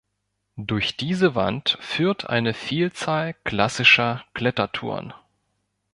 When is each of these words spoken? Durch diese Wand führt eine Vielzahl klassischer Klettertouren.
Durch 0.57 0.97
diese 0.97 1.35
Wand 1.35 1.77
führt 1.79 2.27
eine 2.27 2.55
Vielzahl 2.55 3.35
klassischer 3.43 4.25
Klettertouren. 4.33 5.13